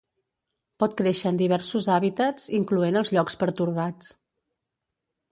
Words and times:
Pot 0.83 0.93
créixer 1.01 1.25
en 1.31 1.35
diversos 1.41 1.89
hàbitats 1.95 2.47
incloent 2.59 2.97
els 3.01 3.11
llocs 3.17 3.37
pertorbats. 3.43 4.09